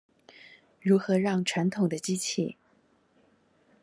[0.81, 2.57] 如何讓傳統的機器